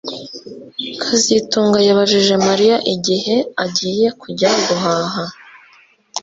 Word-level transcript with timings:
kazitunga 1.01 1.77
yabajije 1.87 2.33
Mariya 2.47 2.77
igihe 2.93 3.35
agiye 3.63 4.07
kujya 4.21 4.49
guhaha 4.65 5.23